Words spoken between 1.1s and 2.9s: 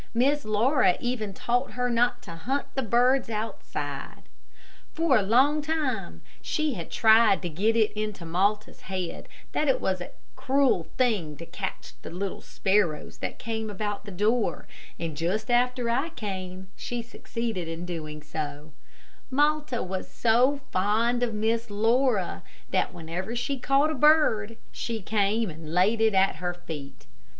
taught her not to hunt the